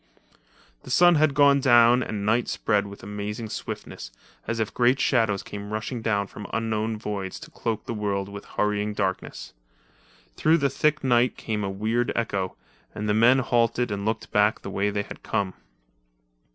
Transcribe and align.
The 0.81 0.89
sun 0.89 1.13
had 1.13 1.35
gone 1.35 1.59
down 1.59 2.01
and 2.01 2.25
night 2.25 2.47
spread 2.47 2.87
with 2.87 3.03
amazing 3.03 3.49
swiftness, 3.49 4.09
as 4.47 4.59
if 4.59 4.73
great 4.73 4.99
shadows 4.99 5.43
came 5.43 5.71
rushing 5.71 6.01
down 6.01 6.25
from 6.25 6.47
unknown 6.51 6.97
voids 6.97 7.39
to 7.41 7.51
cloak 7.51 7.85
the 7.85 7.93
world 7.93 8.27
with 8.27 8.43
hurrying 8.45 8.95
darkness. 8.95 9.53
Through 10.37 10.57
the 10.57 10.71
thick 10.71 11.03
night 11.03 11.37
came 11.37 11.63
a 11.63 11.69
weird 11.69 12.11
echo, 12.15 12.55
and 12.95 13.07
the 13.07 13.13
men 13.13 13.37
halted 13.45 13.91
and 13.91 14.03
looked 14.03 14.31
back 14.31 14.61
the 14.63 14.71
way 14.71 14.89
they 14.89 15.03
had 15.03 15.21
come. 15.21 15.53